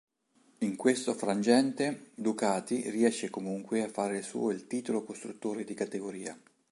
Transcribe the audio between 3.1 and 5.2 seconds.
comunque a fare suo il titolo